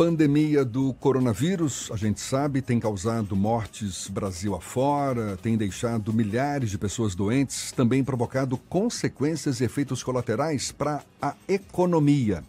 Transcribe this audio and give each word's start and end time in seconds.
pandemia 0.00 0.64
do 0.64 0.94
coronavírus, 0.94 1.90
a 1.92 1.96
gente 1.98 2.22
sabe, 2.22 2.62
tem 2.62 2.80
causado 2.80 3.36
mortes 3.36 4.08
Brasil 4.08 4.54
afora, 4.54 5.36
tem 5.36 5.58
deixado 5.58 6.10
milhares 6.10 6.70
de 6.70 6.78
pessoas 6.78 7.14
doentes, 7.14 7.70
também 7.70 8.02
provocado 8.02 8.56
consequências 8.56 9.60
e 9.60 9.64
efeitos 9.64 10.02
colaterais 10.02 10.72
para 10.72 11.02
a 11.20 11.34
economia. 11.46 12.42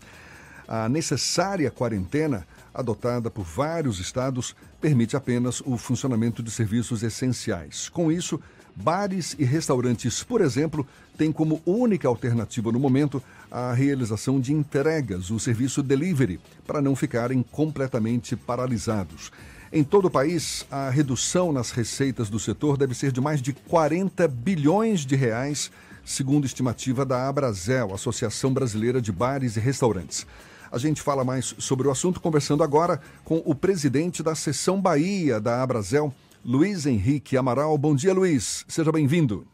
A 0.66 0.88
necessária 0.88 1.70
quarentena, 1.70 2.48
adotada 2.74 3.30
por 3.30 3.44
vários 3.44 4.00
estados, 4.00 4.56
permite 4.80 5.18
apenas 5.18 5.60
o 5.66 5.78
funcionamento 5.78 6.42
de 6.42 6.52
serviços 6.52 7.04
essenciais. 7.04 7.90
Com 7.90 8.10
isso, 8.10 8.40
bares 8.76 9.36
e 9.38 9.44
restaurantes, 9.44 10.24
por 10.24 10.42
exemplo, 10.42 10.88
têm 11.18 11.32
como 11.32 11.62
única 11.66 12.08
alternativa 12.08 12.72
no 12.72 12.80
momento 12.80 13.22
a 13.50 13.74
realização 13.74 14.40
de 14.40 14.54
entregas, 14.54 15.30
o 15.30 15.40
serviço 15.40 15.84
delivery, 15.84 16.40
para 16.66 16.82
não 16.82 16.96
ficarem 16.96 17.44
completamente 17.44 18.36
paralisados. 18.36 19.32
Em 19.74 19.84
todo 19.84 20.06
o 20.06 20.12
país, 20.12 20.66
a 20.70 20.90
redução 20.90 21.54
nas 21.54 21.72
receitas 21.72 22.30
do 22.30 22.40
setor 22.40 22.76
deve 22.76 22.94
ser 22.94 23.12
de 23.12 23.22
mais 23.22 23.42
de 23.42 23.54
40 23.54 24.28
bilhões 24.28 25.06
de 25.06 25.16
reais, 25.16 25.72
segundo 26.04 26.46
estimativa 26.46 27.06
da 27.06 27.28
Abrazel, 27.28 27.94
Associação 27.94 28.54
Brasileira 28.54 29.02
de 29.02 29.12
Bares 29.12 29.56
e 29.56 29.60
Restaurantes. 29.62 30.26
A 30.72 30.78
gente 30.78 31.02
fala 31.02 31.24
mais 31.24 31.54
sobre 31.58 31.88
o 31.88 31.92
assunto 31.92 32.20
conversando 32.20 32.64
agora 32.64 33.02
com 33.24 33.42
o 33.46 33.54
presidente 33.54 34.24
da 34.24 34.36
Seção 34.36 34.82
Bahia 34.82 35.40
da 35.40 35.62
Abrazel, 35.62 36.14
Luiz 36.46 36.86
Henrique 36.86 37.38
Amaral. 37.38 37.78
Bom 37.78 37.96
dia, 37.96 38.14
Luiz. 38.14 38.66
Seja 38.68 38.92
bem-vindo. 38.92 39.46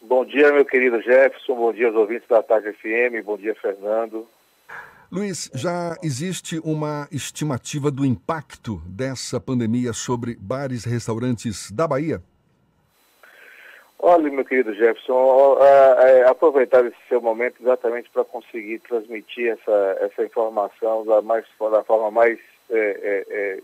Bom 0.00 0.24
dia, 0.24 0.52
meu 0.52 0.64
querido 0.64 1.00
Jefferson. 1.02 1.54
Bom 1.54 1.72
dia 1.72 1.88
aos 1.88 1.96
ouvintes 1.96 2.28
da 2.28 2.42
Tarde 2.42 2.72
FM. 2.72 3.24
Bom 3.24 3.36
dia, 3.36 3.54
Fernando. 3.54 4.26
Luiz, 5.10 5.50
já 5.54 5.96
existe 6.02 6.60
uma 6.60 7.08
estimativa 7.10 7.90
do 7.90 8.04
impacto 8.04 8.80
dessa 8.86 9.40
pandemia 9.40 9.92
sobre 9.92 10.36
bares 10.38 10.84
e 10.84 10.88
restaurantes 10.88 11.70
da 11.70 11.88
Bahia? 11.88 12.22
Olha, 13.98 14.30
meu 14.30 14.44
querido 14.44 14.72
Jefferson, 14.74 15.58
é, 15.60 16.28
aproveitar 16.28 16.86
esse 16.86 16.96
seu 17.08 17.20
momento 17.20 17.56
exatamente 17.60 18.08
para 18.10 18.24
conseguir 18.24 18.78
transmitir 18.80 19.48
essa, 19.48 19.98
essa 20.00 20.24
informação 20.24 21.04
da, 21.04 21.20
mais, 21.20 21.44
da 21.58 21.82
forma 21.82 22.10
mais 22.10 22.38
é, 22.70 23.24
é, 23.28 23.60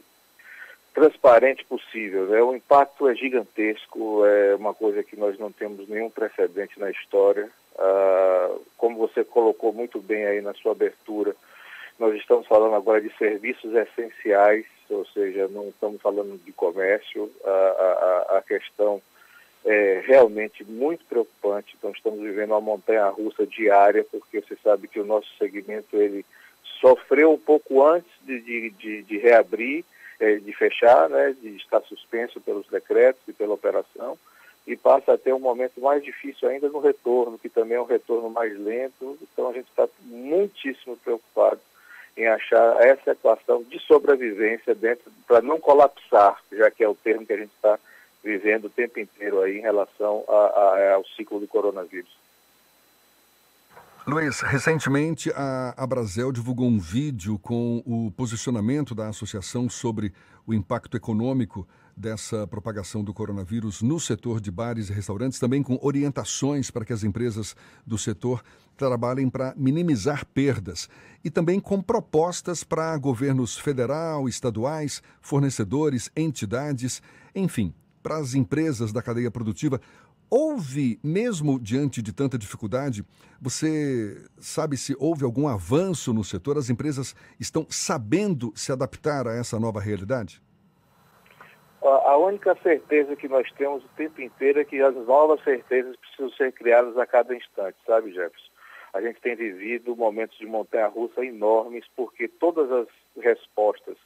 transparente 0.94 1.64
possível. 1.64 2.26
Né? 2.26 2.40
O 2.40 2.54
impacto 2.54 3.08
é 3.08 3.14
gigantesco, 3.14 4.24
é 4.24 4.54
uma 4.54 4.72
coisa 4.72 5.02
que 5.02 5.16
nós 5.16 5.36
não 5.38 5.50
temos 5.50 5.88
nenhum 5.88 6.08
precedente 6.08 6.78
na 6.78 6.90
história. 6.90 7.50
Ah, 7.76 8.56
como 8.78 8.96
você 8.96 9.24
colocou 9.24 9.72
muito 9.72 10.00
bem 10.00 10.24
aí 10.24 10.40
na 10.40 10.54
sua 10.54 10.72
abertura, 10.72 11.34
nós 11.98 12.14
estamos 12.14 12.46
falando 12.46 12.74
agora 12.76 13.00
de 13.00 13.12
serviços 13.18 13.74
essenciais, 13.74 14.64
ou 14.88 15.04
seja, 15.06 15.48
não 15.48 15.68
estamos 15.68 16.00
falando 16.00 16.40
de 16.44 16.52
comércio. 16.52 17.30
A, 17.44 17.50
a, 17.50 18.38
a 18.38 18.42
questão 18.42 19.02
é 19.64 20.02
realmente 20.06 20.62
muito 20.64 21.04
preocupante. 21.06 21.74
Então, 21.76 21.90
estamos 21.90 22.20
vivendo 22.20 22.50
uma 22.50 22.60
montanha-russa 22.60 23.46
diária, 23.46 24.04
porque 24.10 24.40
você 24.40 24.56
sabe 24.62 24.86
que 24.86 25.00
o 25.00 25.06
nosso 25.06 25.28
segmento 25.38 25.96
ele 25.96 26.24
sofreu 26.80 27.32
um 27.32 27.38
pouco 27.38 27.82
antes 27.82 28.10
de, 28.22 28.40
de, 28.40 28.70
de, 28.70 29.02
de 29.02 29.18
reabrir 29.18 29.84
de 30.40 30.52
fechar, 30.52 31.08
né, 31.08 31.34
de 31.40 31.56
estar 31.56 31.80
suspenso 31.82 32.40
pelos 32.40 32.66
decretos 32.68 33.22
e 33.28 33.32
pela 33.32 33.54
operação, 33.54 34.18
e 34.66 34.76
passa 34.76 35.12
a 35.12 35.18
ter 35.18 35.32
um 35.32 35.38
momento 35.38 35.80
mais 35.80 36.02
difícil 36.02 36.48
ainda 36.48 36.68
no 36.68 36.78
retorno, 36.78 37.38
que 37.38 37.48
também 37.48 37.76
é 37.76 37.80
um 37.80 37.86
retorno 37.86 38.30
mais 38.30 38.58
lento. 38.58 39.18
Então 39.22 39.48
a 39.48 39.52
gente 39.52 39.68
está 39.68 39.86
muitíssimo 40.02 40.96
preocupado 40.96 41.60
em 42.16 42.26
achar 42.26 42.80
essa 42.80 43.10
equação 43.10 43.62
de 43.64 43.78
sobrevivência 43.80 44.74
dentro, 44.74 45.10
para 45.26 45.42
não 45.42 45.60
colapsar, 45.60 46.40
já 46.52 46.70
que 46.70 46.84
é 46.84 46.88
o 46.88 46.94
termo 46.94 47.26
que 47.26 47.32
a 47.32 47.38
gente 47.38 47.52
está 47.54 47.78
vivendo 48.22 48.66
o 48.66 48.70
tempo 48.70 49.00
inteiro 49.00 49.42
aí 49.42 49.58
em 49.58 49.62
relação 49.62 50.24
a, 50.28 50.32
a, 50.32 50.94
ao 50.94 51.04
ciclo 51.08 51.40
do 51.40 51.48
coronavírus. 51.48 52.23
Luiz, 54.06 54.40
recentemente 54.42 55.32
a 55.34 55.72
Abrazel 55.78 56.30
divulgou 56.30 56.68
um 56.68 56.78
vídeo 56.78 57.38
com 57.38 57.82
o 57.86 58.10
posicionamento 58.10 58.94
da 58.94 59.08
associação 59.08 59.66
sobre 59.66 60.12
o 60.46 60.52
impacto 60.52 60.94
econômico 60.94 61.66
dessa 61.96 62.46
propagação 62.46 63.02
do 63.02 63.14
coronavírus 63.14 63.80
no 63.80 63.98
setor 63.98 64.42
de 64.42 64.50
bares 64.50 64.90
e 64.90 64.92
restaurantes, 64.92 65.38
também 65.38 65.62
com 65.62 65.78
orientações 65.80 66.70
para 66.70 66.84
que 66.84 66.92
as 66.92 67.02
empresas 67.02 67.56
do 67.86 67.96
setor 67.96 68.44
trabalhem 68.76 69.30
para 69.30 69.54
minimizar 69.56 70.26
perdas 70.26 70.86
e 71.24 71.30
também 71.30 71.58
com 71.58 71.80
propostas 71.80 72.62
para 72.62 72.94
governos 72.98 73.56
federal, 73.56 74.28
estaduais, 74.28 75.02
fornecedores, 75.22 76.10
entidades, 76.14 77.00
enfim, 77.34 77.72
para 78.02 78.18
as 78.18 78.34
empresas 78.34 78.92
da 78.92 79.00
cadeia 79.00 79.30
produtiva 79.30 79.80
Houve, 80.36 80.98
mesmo 81.00 81.60
diante 81.60 82.02
de 82.02 82.12
tanta 82.12 82.36
dificuldade, 82.36 83.04
você 83.40 84.20
sabe 84.36 84.76
se 84.76 84.96
houve 84.98 85.24
algum 85.24 85.46
avanço 85.46 86.12
no 86.12 86.24
setor? 86.24 86.58
As 86.58 86.68
empresas 86.68 87.14
estão 87.38 87.64
sabendo 87.70 88.52
se 88.56 88.72
adaptar 88.72 89.28
a 89.28 89.32
essa 89.32 89.60
nova 89.60 89.78
realidade? 89.78 90.42
A 91.80 92.16
única 92.16 92.58
certeza 92.64 93.14
que 93.14 93.28
nós 93.28 93.48
temos 93.52 93.84
o 93.84 93.88
tempo 93.90 94.20
inteiro 94.20 94.58
é 94.58 94.64
que 94.64 94.82
as 94.82 94.96
novas 95.06 95.40
certezas 95.44 95.94
precisam 95.98 96.30
ser 96.30 96.50
criadas 96.50 96.98
a 96.98 97.06
cada 97.06 97.32
instante, 97.32 97.76
sabe, 97.86 98.10
Jefferson? 98.10 98.50
A 98.92 99.00
gente 99.00 99.20
tem 99.20 99.36
vivido 99.36 99.94
momentos 99.94 100.36
de 100.36 100.46
montanha-russa 100.46 101.24
enormes, 101.24 101.84
porque 101.94 102.26
todas 102.26 102.68
as 102.72 102.88
respostas 103.22 103.96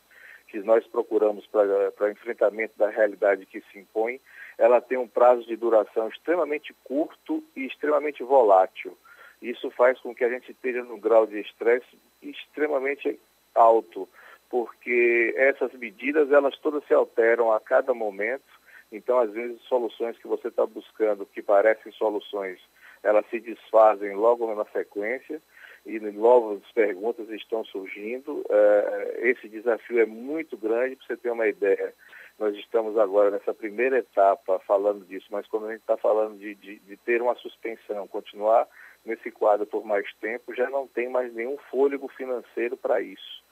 que 0.48 0.58
nós 0.58 0.86
procuramos 0.88 1.46
para 1.46 2.10
enfrentamento 2.10 2.74
da 2.76 2.90
realidade 2.90 3.46
que 3.46 3.62
se 3.72 3.78
impõe 3.78 4.20
ela 4.58 4.80
tem 4.80 4.98
um 4.98 5.06
prazo 5.06 5.46
de 5.46 5.56
duração 5.56 6.08
extremamente 6.08 6.74
curto 6.84 7.42
e 7.54 7.64
extremamente 7.64 8.22
volátil. 8.22 8.98
Isso 9.40 9.70
faz 9.70 9.98
com 10.00 10.14
que 10.14 10.24
a 10.24 10.28
gente 10.28 10.50
esteja 10.50 10.82
num 10.82 10.98
grau 10.98 11.26
de 11.26 11.38
estresse 11.40 11.86
extremamente 12.20 13.18
alto, 13.54 14.08
porque 14.50 15.32
essas 15.36 15.72
medidas, 15.74 16.32
elas 16.32 16.58
todas 16.58 16.84
se 16.86 16.92
alteram 16.92 17.52
a 17.52 17.60
cada 17.60 17.94
momento, 17.94 18.58
então 18.90 19.18
às 19.18 19.30
vezes 19.30 19.60
soluções 19.62 20.18
que 20.18 20.26
você 20.26 20.48
está 20.48 20.66
buscando, 20.66 21.26
que 21.26 21.40
parecem 21.40 21.92
soluções, 21.92 22.58
elas 23.02 23.24
se 23.30 23.38
desfazem 23.38 24.14
logo 24.14 24.52
na 24.54 24.64
sequência, 24.66 25.40
e 25.86 25.98
novas 26.00 26.60
perguntas 26.74 27.28
estão 27.30 27.64
surgindo. 27.64 28.40
Uh, 28.40 29.26
esse 29.26 29.48
desafio 29.48 30.00
é 30.00 30.06
muito 30.06 30.56
grande, 30.56 30.96
para 30.96 31.06
você 31.06 31.16
ter 31.16 31.30
uma 31.30 31.46
ideia. 31.46 31.94
Nós 32.38 32.54
estamos 32.56 32.96
agora 32.96 33.30
nessa 33.30 33.52
primeira 33.52 33.98
etapa 33.98 34.60
falando 34.60 35.04
disso, 35.04 35.26
mas 35.30 35.46
quando 35.48 35.66
a 35.66 35.72
gente 35.72 35.80
está 35.80 35.96
falando 35.96 36.38
de, 36.38 36.54
de, 36.54 36.78
de, 36.78 36.96
ter 36.98 37.20
uma 37.20 37.34
suspensão, 37.34 38.06
continuar 38.06 38.68
nesse 39.04 39.30
quadro 39.30 39.66
por 39.66 39.84
mais 39.84 40.06
tempo, 40.20 40.54
já 40.54 40.70
não 40.70 40.86
tem 40.86 41.08
mais 41.08 41.32
nenhum 41.34 41.56
fôlego 41.70 42.06
financeiro 42.08 42.76
para 42.76 43.00
isso. 43.00 43.42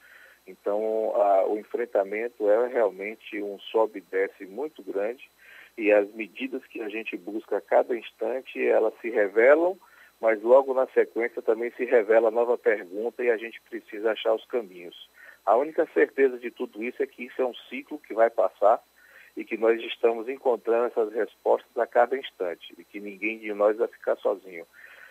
Então, 0.46 1.12
a, 1.16 1.46
o 1.46 1.58
enfrentamento 1.58 2.48
é 2.48 2.68
realmente 2.68 3.42
um 3.42 3.58
sobe 3.58 3.98
e 3.98 4.02
desce 4.02 4.46
muito 4.46 4.82
grande 4.82 5.28
e 5.76 5.92
as 5.92 6.08
medidas 6.14 6.64
que 6.66 6.80
a 6.80 6.88
gente 6.88 7.16
busca 7.16 7.58
a 7.58 7.60
cada 7.60 7.96
instante, 7.96 8.66
elas 8.66 8.94
se 9.00 9.10
revelam, 9.10 9.78
mas 10.20 10.40
logo 10.42 10.72
na 10.72 10.86
sequência 10.88 11.42
também 11.42 11.70
se 11.72 11.84
revela 11.84 12.30
nova 12.30 12.56
pergunta 12.56 13.22
e 13.22 13.30
a 13.30 13.36
gente 13.36 13.60
precisa 13.68 14.12
achar 14.12 14.34
os 14.34 14.44
caminhos. 14.46 15.08
A 15.46 15.56
única 15.56 15.86
certeza 15.94 16.38
de 16.38 16.50
tudo 16.50 16.82
isso 16.82 17.00
é 17.00 17.06
que 17.06 17.24
isso 17.24 17.40
é 17.40 17.46
um 17.46 17.54
ciclo 17.70 18.00
que 18.00 18.12
vai 18.12 18.28
passar 18.28 18.82
e 19.36 19.44
que 19.44 19.56
nós 19.56 19.80
estamos 19.80 20.28
encontrando 20.28 20.86
essas 20.86 21.12
respostas 21.12 21.76
a 21.76 21.86
cada 21.86 22.18
instante 22.18 22.74
e 22.76 22.84
que 22.84 22.98
ninguém 22.98 23.38
de 23.38 23.54
nós 23.54 23.76
vai 23.76 23.86
ficar 23.86 24.16
sozinho. 24.16 24.66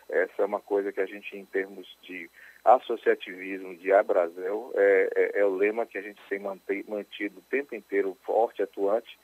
Essa 0.10 0.42
é 0.42 0.46
uma 0.46 0.60
coisa 0.60 0.92
que 0.92 1.00
a 1.00 1.06
gente, 1.06 1.36
em 1.36 1.46
termos 1.46 1.88
de 2.04 2.30
associativismo, 2.64 3.76
de 3.76 3.92
Abrazel, 3.92 4.72
é, 4.76 5.10
é, 5.16 5.40
é 5.40 5.46
o 5.46 5.56
lema 5.56 5.86
que 5.86 5.98
a 5.98 6.02
gente 6.02 6.22
tem 6.28 6.40
mantido 6.40 7.40
o 7.40 7.50
tempo 7.50 7.74
inteiro 7.74 8.18
forte, 8.24 8.62
atuante, 8.62 9.18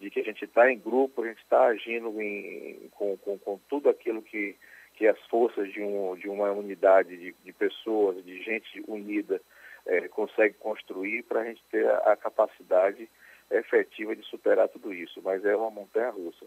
de 0.00 0.10
que 0.10 0.20
a 0.20 0.24
gente 0.24 0.44
está 0.44 0.70
em 0.70 0.78
grupo, 0.78 1.22
a 1.22 1.28
gente 1.28 1.42
está 1.42 1.66
agindo 1.66 2.20
em, 2.20 2.88
com, 2.92 3.16
com, 3.18 3.38
com, 3.38 3.60
tudo 3.68 3.88
aquilo 3.88 4.22
que, 4.22 4.56
que 4.94 5.06
as 5.06 5.18
forças 5.26 5.72
de, 5.72 5.80
um, 5.80 6.16
de 6.16 6.28
uma 6.28 6.50
unidade 6.50 7.16
de, 7.16 7.34
de 7.44 7.52
pessoas, 7.52 8.24
de 8.24 8.42
gente 8.42 8.82
unida, 8.86 9.40
é, 9.86 10.08
consegue 10.08 10.54
construir 10.54 11.22
para 11.24 11.40
a 11.40 11.44
gente 11.44 11.62
ter 11.70 11.86
a, 11.88 12.12
a 12.12 12.16
capacidade 12.16 13.08
efetiva 13.50 14.14
de 14.14 14.22
superar 14.24 14.68
tudo 14.68 14.92
isso. 14.92 15.20
Mas 15.22 15.44
é 15.44 15.54
uma 15.56 15.70
montanha 15.70 16.10
russa. 16.10 16.46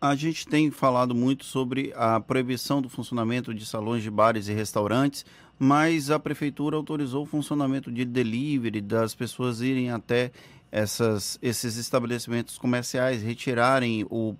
A 0.00 0.14
gente 0.14 0.48
tem 0.48 0.70
falado 0.70 1.14
muito 1.14 1.44
sobre 1.44 1.92
a 1.94 2.18
proibição 2.18 2.80
do 2.80 2.88
funcionamento 2.88 3.54
de 3.54 3.64
salões 3.66 4.02
de 4.02 4.10
bares 4.10 4.48
e 4.48 4.52
restaurantes, 4.52 5.24
mas 5.64 6.10
a 6.10 6.18
prefeitura 6.18 6.76
autorizou 6.76 7.22
o 7.22 7.26
funcionamento 7.26 7.92
de 7.92 8.04
delivery, 8.04 8.80
das 8.80 9.14
pessoas 9.14 9.60
irem 9.60 9.92
até 9.92 10.32
essas, 10.72 11.38
esses 11.40 11.76
estabelecimentos 11.76 12.58
comerciais 12.58 13.22
retirarem 13.22 14.04
o, 14.10 14.34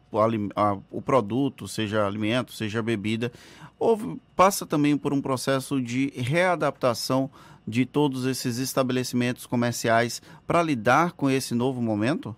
a, 0.56 0.76
o 0.90 1.00
produto, 1.00 1.68
seja 1.68 2.04
alimento, 2.04 2.50
seja 2.52 2.82
bebida, 2.82 3.30
houve, 3.78 4.20
passa 4.34 4.66
também 4.66 4.98
por 4.98 5.12
um 5.12 5.22
processo 5.22 5.80
de 5.80 6.08
readaptação 6.08 7.30
de 7.64 7.86
todos 7.86 8.26
esses 8.26 8.58
estabelecimentos 8.58 9.46
comerciais 9.46 10.20
para 10.44 10.60
lidar 10.60 11.12
com 11.12 11.30
esse 11.30 11.54
novo 11.54 11.80
momento? 11.80 12.34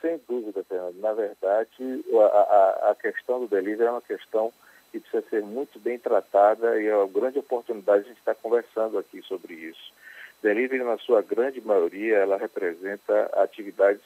Sem 0.00 0.18
dúvida, 0.26 0.64
Fernando. 0.66 0.96
Na 0.98 1.12
verdade, 1.12 2.04
a, 2.10 2.24
a, 2.24 2.90
a 2.92 2.94
questão 2.94 3.40
do 3.40 3.48
delivery 3.48 3.86
é 3.86 3.90
uma 3.90 4.00
questão 4.00 4.50
que 4.94 5.00
precisa 5.00 5.28
ser 5.28 5.42
muito 5.42 5.76
bem 5.80 5.98
tratada 5.98 6.80
e 6.80 6.86
é 6.86 6.96
uma 6.96 7.08
grande 7.08 7.36
oportunidade 7.40 8.04
a 8.04 8.08
gente 8.08 8.18
estar 8.18 8.36
conversando 8.36 8.96
aqui 8.96 9.20
sobre 9.22 9.54
isso. 9.54 9.92
Delivery, 10.40 10.84
na 10.84 10.98
sua 10.98 11.20
grande 11.20 11.60
maioria, 11.60 12.18
ela 12.18 12.36
representa 12.36 13.28
atividades 13.34 14.02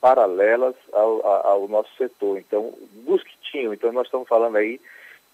paralelas 0.00 0.74
ao, 0.92 1.26
ao 1.26 1.68
nosso 1.68 1.94
setor. 1.96 2.38
Então, 2.38 2.72
tinham, 3.42 3.74
então 3.74 3.92
nós 3.92 4.06
estamos 4.06 4.26
falando 4.26 4.56
aí 4.56 4.80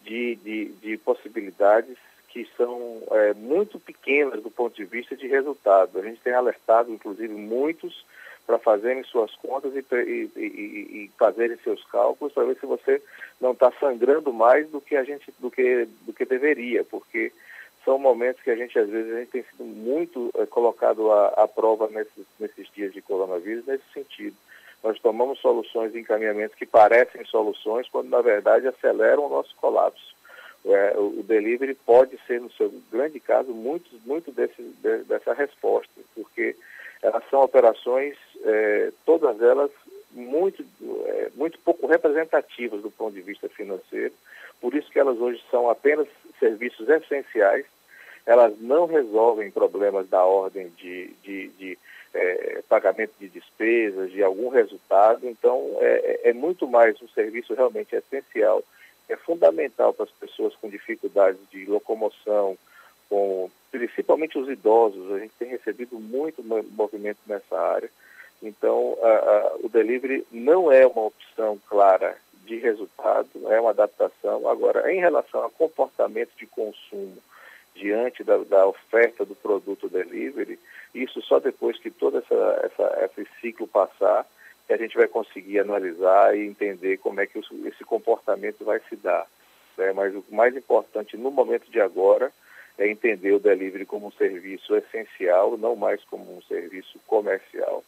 de, 0.03 0.35
de, 0.37 0.65
de 0.83 0.97
possibilidades 0.99 1.97
que 2.29 2.49
são 2.57 3.01
é, 3.13 3.35
muito 3.35 3.79
pequenas 3.79 4.43
do 4.43 4.51
ponto 4.51 4.75
de 4.75 4.85
vista 4.85 5.17
de 5.17 5.29
resultado. 5.29 6.01
A 6.01 6.03
gente 6.03 6.21
tem 6.21 6.33
alertado, 6.33 6.91
inclusive, 6.91 7.33
muitos 7.33 8.05
para 8.47 8.59
fazerem 8.59 9.03
suas 9.05 9.35
contas 9.37 9.73
e, 9.75 9.85
e, 9.95 10.31
e, 10.37 10.41
e 10.41 11.11
fazerem 11.19 11.57
seus 11.65 11.83
cálculos 11.85 12.33
para 12.33 12.45
ver 12.45 12.57
se 12.59 12.67
você 12.67 13.03
não 13.41 13.53
está 13.53 13.73
sangrando 13.81 14.33
mais 14.33 14.69
do 14.71 14.81
que 14.81 14.97
a 14.97 15.03
gente 15.05 15.33
do 15.39 15.51
que 15.51 15.87
do 16.03 16.13
que 16.13 16.25
deveria, 16.25 16.85
porque 16.85 17.33
são 17.85 17.99
momentos 17.99 18.43
que 18.43 18.51
a 18.51 18.57
gente 18.57 18.79
às 18.79 18.89
vezes 18.89 19.13
a 19.13 19.21
gente 19.21 19.31
tem 19.31 19.43
sido 19.45 19.65
muito 19.65 20.31
é, 20.37 20.47
colocado 20.47 21.11
à, 21.13 21.47
prova 21.49 21.89
nesses, 21.89 22.27
nesses 22.39 22.69
dias 22.75 22.93
de 22.93 23.01
coronavírus 23.01 23.67
nesse 23.67 23.85
sentido. 23.93 24.37
Nós 24.83 24.99
tomamos 25.01 25.41
soluções 25.41 25.95
e 25.95 26.01
encaminhamentos 26.01 26.57
que 26.57 26.67
parecem 26.67 27.25
soluções, 27.25 27.89
quando 27.89 28.09
na 28.09 28.21
verdade 28.21 28.69
aceleram 28.69 29.27
o 29.27 29.31
nosso 29.31 29.55
colapso. 29.57 30.15
É, 30.65 30.95
o, 30.99 31.23
delivery 31.23 31.75
pode 31.75 32.19
ser, 32.27 32.41
no 32.41 32.51
seu 32.51 32.73
grande 32.91 33.21
caso, 33.21 33.53
muito, 33.53 33.89
muito 34.05 34.33
desse, 34.33 34.61
de, 34.61 35.05
dessa 35.05 35.33
resposta, 35.33 35.93
porque 36.15 36.57
elas 37.03 37.23
são 37.31 37.43
operações, 37.43 38.17
é, 38.47 38.93
todas 39.05 39.41
elas, 39.43 39.71
muito, 40.13 40.65
é, 41.05 41.31
muito 41.35 41.59
pouco 41.59 41.87
representativas 41.87 42.81
do 42.81 42.91
ponto 42.91 43.15
de 43.15 43.21
vista 43.21 43.49
financeiro, 43.49 44.15
por 44.61 44.75
isso 44.75 44.91
que 44.91 44.99
elas 44.99 45.19
hoje 45.19 45.43
são 45.51 45.69
apenas 45.69 46.07
serviços 46.39 46.89
essenciais, 46.89 47.67
elas 48.25 48.59
não 48.61 48.87
resolvem 48.87 49.51
problemas 49.51 50.09
da 50.09 50.25
ordem 50.25 50.69
de, 50.77 51.13
de, 51.23 51.49
de 51.49 51.79
é, 52.15 52.63
pagamento 52.69 53.13
de 53.21 53.29
despesas, 53.29 54.11
de 54.11 54.23
algum 54.23 54.49
resultado. 54.49 55.29
Então, 55.29 55.77
é, 55.81 56.21
é, 56.25 56.31
é 56.31 56.33
muito 56.33 56.67
mais 56.67 57.01
um 57.03 57.09
serviço 57.09 57.55
realmente 57.55 57.95
essencial, 57.95 58.65
é 59.09 59.17
fundamental 59.17 59.93
para 59.93 60.05
as 60.05 60.11
pessoas 60.11 60.55
com 60.57 60.69
dificuldades 60.69 61.41
de 61.51 61.67
locomoção, 61.67 62.59
com 63.09 63.49
principalmente 63.71 64.39
os 64.39 64.49
idosos. 64.49 65.13
A 65.13 65.19
gente 65.21 65.33
tem 65.39 65.49
recebido 65.49 65.99
muito 65.99 66.43
movimento 66.43 67.19
nessa 67.27 67.57
área. 67.57 67.91
Então, 68.43 68.97
a, 69.03 69.09
a, 69.09 69.57
o 69.65 69.69
delivery 69.69 70.27
não 70.31 70.71
é 70.71 70.87
uma 70.87 71.07
opção 71.07 71.59
clara 71.69 72.17
de 72.45 72.57
resultado, 72.59 73.29
é 73.49 73.61
uma 73.61 73.71
adaptação. 73.71 74.49
Agora, 74.49 74.93
em 74.93 75.01
relação 75.01 75.45
a 75.45 75.51
comportamento 75.51 76.31
de 76.39 76.47
consumo, 76.47 77.17
diante 77.75 78.25
da, 78.25 78.39
da, 78.39 78.67
oferta 78.67 79.25
do 79.25 79.35
produto 79.35 79.89
delivery, 79.89 80.59
isso 80.95 81.21
só 81.23 81.39
depois 81.39 81.79
que 81.79 81.91
todo 81.91 82.19
essa, 82.19 82.61
essa, 82.65 83.11
esse 83.19 83.29
ciclo 83.41 83.67
passar, 83.67 84.27
que 84.67 84.73
a 84.73 84.77
gente 84.77 84.97
vai 84.97 85.07
conseguir 85.07 85.61
analisar 85.61 86.37
e 86.37 86.47
entender 86.47 86.97
como 86.99 87.21
é 87.21 87.27
que 87.27 87.39
esse 87.39 87.85
comportamento 87.85 88.65
vai 88.65 88.81
se 88.89 88.97
dar. 88.97 89.27
Né? 89.77 89.93
Mas 89.93 90.15
o 90.15 90.25
mais 90.31 90.57
importante 90.57 91.17
no 91.17 91.31
momento 91.31 91.71
de 91.71 91.81
agora 91.81 92.33
é 92.79 92.89
entender 92.89 93.33
o 93.33 93.39
delivery 93.39 93.87
como 93.87 94.09
um 94.09 94.13
serviço 94.13 94.75
essencial, 94.75 95.57
não 95.57 95.77
mais 95.77 96.03
como 96.05 96.37
um 96.37 96.43
serviço 96.43 96.99
comercial. 97.07 97.85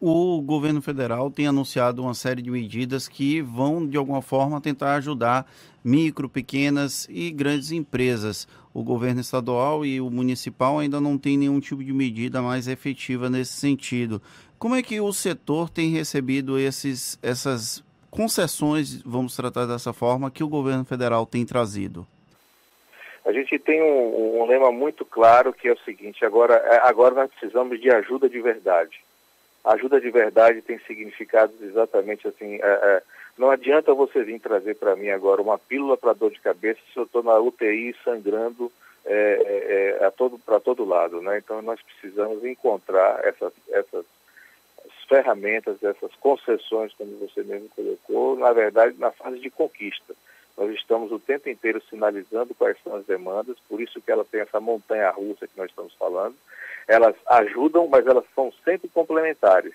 O 0.00 0.40
governo 0.40 0.80
federal 0.80 1.28
tem 1.28 1.48
anunciado 1.48 2.02
uma 2.02 2.14
série 2.14 2.40
de 2.40 2.50
medidas 2.50 3.08
que 3.08 3.42
vão, 3.42 3.84
de 3.84 3.96
alguma 3.96 4.22
forma, 4.22 4.60
tentar 4.60 4.94
ajudar 4.94 5.44
micro, 5.82 6.28
pequenas 6.28 7.08
e 7.10 7.32
grandes 7.32 7.72
empresas. 7.72 8.46
O 8.72 8.84
governo 8.84 9.20
estadual 9.20 9.84
e 9.84 10.00
o 10.00 10.08
municipal 10.08 10.78
ainda 10.78 11.00
não 11.00 11.18
tem 11.18 11.36
nenhum 11.36 11.58
tipo 11.58 11.82
de 11.82 11.92
medida 11.92 12.40
mais 12.40 12.68
efetiva 12.68 13.28
nesse 13.28 13.54
sentido. 13.54 14.22
Como 14.56 14.76
é 14.76 14.82
que 14.82 15.00
o 15.00 15.12
setor 15.12 15.68
tem 15.68 15.90
recebido 15.90 16.56
esses, 16.60 17.18
essas 17.20 17.82
concessões, 18.08 19.02
vamos 19.02 19.34
tratar 19.34 19.66
dessa 19.66 19.92
forma, 19.92 20.30
que 20.30 20.44
o 20.44 20.48
governo 20.48 20.84
federal 20.84 21.26
tem 21.26 21.44
trazido? 21.44 22.06
A 23.24 23.32
gente 23.32 23.58
tem 23.58 23.82
um, 23.82 24.42
um 24.42 24.46
lema 24.46 24.70
muito 24.70 25.04
claro 25.04 25.52
que 25.52 25.66
é 25.66 25.72
o 25.72 25.78
seguinte: 25.80 26.24
agora, 26.24 26.54
é, 26.54 26.88
agora 26.88 27.16
nós 27.16 27.30
precisamos 27.32 27.80
de 27.80 27.90
ajuda 27.90 28.28
de 28.28 28.40
verdade. 28.40 29.07
Ajuda 29.64 30.00
de 30.00 30.10
verdade 30.10 30.62
tem 30.62 30.78
significados 30.80 31.60
exatamente 31.60 32.26
assim. 32.26 32.56
É, 32.56 32.60
é, 32.62 33.02
não 33.36 33.50
adianta 33.50 33.94
você 33.94 34.22
vir 34.22 34.40
trazer 34.40 34.76
para 34.76 34.96
mim 34.96 35.10
agora 35.10 35.42
uma 35.42 35.58
pílula 35.58 35.96
para 35.96 36.12
dor 36.12 36.30
de 36.30 36.40
cabeça 36.40 36.80
se 36.92 36.98
eu 36.98 37.04
estou 37.04 37.22
na 37.22 37.38
UTI 37.38 37.94
sangrando 38.04 38.72
é, 39.04 39.96
é, 40.00 40.04
é 40.04 40.10
todo, 40.10 40.38
para 40.38 40.60
todo 40.60 40.84
lado. 40.84 41.20
Né? 41.20 41.38
Então 41.38 41.60
nós 41.62 41.80
precisamos 41.82 42.44
encontrar 42.44 43.20
essas, 43.24 43.52
essas 43.70 44.04
ferramentas, 45.08 45.82
essas 45.82 46.14
concessões, 46.16 46.92
como 46.94 47.16
você 47.18 47.42
mesmo 47.42 47.68
colocou, 47.70 48.36
na 48.36 48.52
verdade, 48.52 48.96
na 48.98 49.10
fase 49.10 49.38
de 49.38 49.50
conquista. 49.50 50.14
Nós 50.58 50.74
estamos 50.74 51.12
o 51.12 51.20
tempo 51.20 51.48
inteiro 51.48 51.80
sinalizando 51.88 52.52
quais 52.52 52.76
são 52.82 52.96
as 52.96 53.06
demandas, 53.06 53.56
por 53.68 53.80
isso 53.80 54.00
que 54.00 54.10
ela 54.10 54.24
tem 54.24 54.40
essa 54.40 54.58
montanha 54.58 55.08
russa 55.10 55.46
que 55.46 55.56
nós 55.56 55.70
estamos 55.70 55.94
falando. 55.94 56.34
Elas 56.88 57.14
ajudam, 57.28 57.86
mas 57.86 58.04
elas 58.04 58.24
são 58.34 58.52
sempre 58.64 58.88
complementares. 58.88 59.72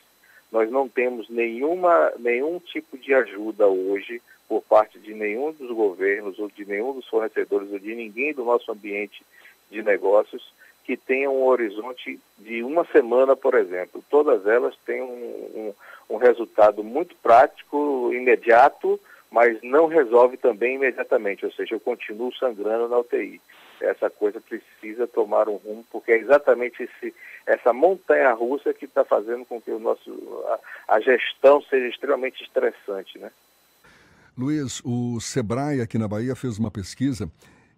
Nós 0.51 0.69
não 0.69 0.89
temos 0.89 1.29
nenhuma, 1.29 2.11
nenhum 2.19 2.59
tipo 2.59 2.97
de 2.97 3.13
ajuda 3.13 3.65
hoje 3.65 4.21
por 4.47 4.61
parte 4.61 4.99
de 4.99 5.13
nenhum 5.13 5.53
dos 5.53 5.71
governos 5.71 6.37
ou 6.37 6.49
de 6.49 6.65
nenhum 6.65 6.93
dos 6.93 7.07
fornecedores 7.07 7.71
ou 7.71 7.79
de 7.79 7.95
ninguém 7.95 8.33
do 8.33 8.43
nosso 8.43 8.69
ambiente 8.69 9.23
de 9.71 9.81
negócios 9.81 10.53
que 10.83 10.97
tenha 10.97 11.29
um 11.29 11.45
horizonte 11.45 12.19
de 12.37 12.61
uma 12.61 12.85
semana, 12.85 13.37
por 13.37 13.53
exemplo. 13.53 14.03
Todas 14.09 14.45
elas 14.45 14.75
têm 14.85 15.01
um, 15.01 15.73
um, 16.09 16.15
um 16.15 16.17
resultado 16.17 16.83
muito 16.83 17.15
prático, 17.15 18.11
imediato, 18.13 18.99
mas 19.33 19.57
não 19.63 19.87
resolve 19.87 20.37
também 20.37 20.75
imediatamente, 20.75 21.43
ou 21.43 21.51
seja, 21.51 21.73
eu 21.73 21.79
continuo 21.79 22.31
sangrando 22.35 22.87
na 22.87 22.99
UTI. 22.99 23.41
Essa 23.81 24.07
coisa 24.07 24.39
precisa 24.39 25.07
tomar 25.07 25.49
um 25.49 25.55
rumo, 25.55 25.83
porque 25.91 26.11
é 26.11 26.19
exatamente 26.19 26.83
esse, 26.83 27.15
essa 27.43 27.73
montanha 27.73 28.31
russa 28.33 28.71
que 28.75 28.85
está 28.85 29.03
fazendo 29.03 29.43
com 29.43 29.59
que 29.59 29.71
o 29.71 29.79
nosso, 29.79 30.11
a, 30.87 30.95
a, 30.95 30.99
gestão 30.99 31.63
seja 31.63 31.87
extremamente 31.87 32.43
estressante. 32.43 33.17
Né? 33.17 33.31
Luiz, 34.37 34.83
o 34.85 35.19
Sebrae 35.19 35.81
aqui 35.81 35.97
na 35.97 36.07
Bahia 36.07 36.35
fez 36.35 36.59
uma 36.59 36.69
pesquisa 36.69 37.27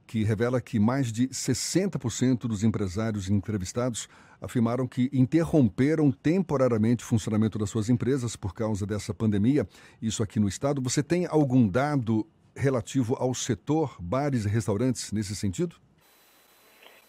que 0.07 0.23
revela 0.23 0.61
que 0.61 0.79
mais 0.79 1.11
de 1.11 1.27
60% 1.27 2.41
dos 2.47 2.63
empresários 2.63 3.29
entrevistados 3.29 4.07
afirmaram 4.41 4.87
que 4.87 5.09
interromperam 5.11 6.11
temporariamente 6.11 7.03
o 7.03 7.07
funcionamento 7.07 7.57
das 7.57 7.69
suas 7.69 7.89
empresas 7.89 8.35
por 8.35 8.53
causa 8.53 8.85
dessa 8.85 9.13
pandemia, 9.13 9.67
isso 10.01 10.21
aqui 10.21 10.39
no 10.39 10.47
estado. 10.47 10.81
Você 10.81 11.01
tem 11.01 11.25
algum 11.25 11.67
dado 11.67 12.25
relativo 12.55 13.15
ao 13.15 13.33
setor 13.33 13.97
bares 13.99 14.45
e 14.45 14.49
restaurantes 14.49 15.11
nesse 15.11 15.35
sentido? 15.35 15.75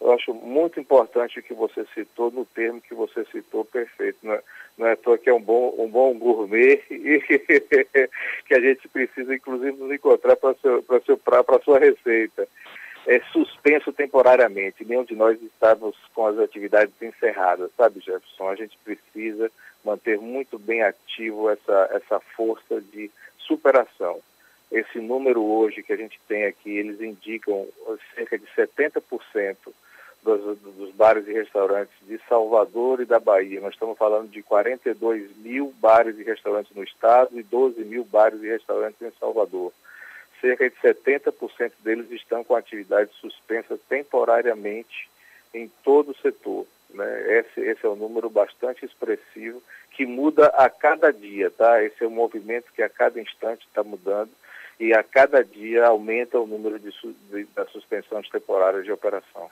Eu 0.00 0.12
acho 0.12 0.32
muito 0.34 0.78
importante 0.78 1.38
o 1.38 1.42
que 1.42 1.54
você 1.54 1.84
citou 1.94 2.30
no 2.30 2.44
termo 2.44 2.80
que 2.80 2.94
você 2.94 3.24
citou 3.32 3.64
perfeito. 3.64 4.18
Não 4.22 4.32
é, 4.34 4.42
não 4.78 4.86
é 4.86 4.92
à 4.92 4.96
toa 4.96 5.18
que 5.18 5.28
é 5.28 5.34
um 5.34 5.40
bom, 5.40 5.74
um 5.78 5.88
bom 5.88 6.16
gourmet 6.18 6.82
e 6.90 7.18
que 8.46 8.54
a 8.54 8.60
gente 8.60 8.86
precisa, 8.88 9.34
inclusive, 9.34 9.72
nos 9.72 9.92
encontrar 9.92 10.36
para 10.36 10.50
a 10.50 11.62
sua 11.64 11.78
receita 11.78 12.46
é, 13.06 13.20
suspenso 13.32 13.92
temporariamente. 13.92 14.84
Nenhum 14.84 15.04
de 15.04 15.14
nós 15.14 15.40
estávamos 15.40 15.96
com 16.14 16.26
as 16.26 16.38
atividades 16.38 16.94
encerradas, 17.00 17.70
sabe, 17.76 18.00
Jefferson? 18.00 18.48
A 18.48 18.56
gente 18.56 18.76
precisa 18.84 19.50
manter 19.84 20.18
muito 20.18 20.58
bem 20.58 20.82
ativo 20.82 21.48
essa, 21.48 21.90
essa 21.92 22.20
força 22.36 22.80
de 22.80 23.10
superação. 23.38 24.20
Esse 24.70 24.98
número 24.98 25.40
hoje 25.40 25.84
que 25.84 25.92
a 25.92 25.96
gente 25.96 26.18
tem 26.26 26.44
aqui, 26.44 26.70
eles 26.70 27.00
indicam 27.00 27.66
cerca 28.16 28.36
de 28.36 28.46
70% 28.46 29.56
dos, 30.24 30.58
dos 30.58 30.92
bares 30.96 31.28
e 31.28 31.32
restaurantes 31.32 31.94
de 32.02 32.20
Salvador 32.28 33.00
e 33.00 33.04
da 33.04 33.20
Bahia. 33.20 33.60
Nós 33.60 33.74
estamos 33.74 33.96
falando 33.96 34.28
de 34.28 34.42
42 34.42 35.36
mil 35.36 35.72
bares 35.80 36.18
e 36.18 36.24
restaurantes 36.24 36.74
no 36.74 36.82
estado 36.82 37.38
e 37.38 37.44
12 37.44 37.84
mil 37.84 38.04
bares 38.04 38.42
e 38.42 38.48
restaurantes 38.48 39.00
em 39.00 39.12
Salvador 39.20 39.72
cerca 40.46 40.70
de 40.70 40.76
70% 40.76 41.72
deles 41.82 42.10
estão 42.10 42.44
com 42.44 42.54
atividade 42.54 43.10
suspensa 43.20 43.78
temporariamente 43.88 45.08
em 45.52 45.70
todo 45.82 46.12
o 46.12 46.16
setor. 46.16 46.66
Né? 46.90 47.38
Esse, 47.38 47.60
esse, 47.60 47.84
é 47.84 47.88
um 47.88 47.96
número 47.96 48.30
bastante 48.30 48.84
expressivo 48.84 49.62
que 49.90 50.06
muda 50.06 50.46
a 50.48 50.68
cada 50.68 51.10
dia, 51.10 51.50
tá? 51.50 51.82
Esse 51.82 52.04
é 52.04 52.06
um 52.06 52.10
movimento 52.10 52.72
que 52.74 52.82
a 52.82 52.88
cada 52.88 53.20
instante 53.20 53.66
está 53.66 53.82
mudando 53.82 54.30
e 54.78 54.92
a 54.92 55.02
cada 55.02 55.42
dia 55.42 55.86
aumenta 55.86 56.38
o 56.38 56.46
número 56.46 56.78
de, 56.78 56.92
de, 57.30 57.44
da 57.54 57.66
suspensão 57.66 58.22
temporária 58.22 58.82
de 58.82 58.92
operação. 58.92 59.50